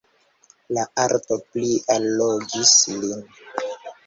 [0.77, 2.73] La arto pli allogis
[3.05, 3.23] lin.